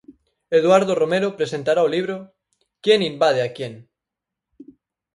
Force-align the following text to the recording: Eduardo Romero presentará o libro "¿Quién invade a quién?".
Eduardo 0.59 0.91
Romero 1.01 1.29
presentará 1.39 1.81
o 1.87 1.91
libro 1.95 2.15
"¿Quién 2.83 2.99
invade 3.11 3.41
a 3.43 3.51
quién?". 3.55 3.73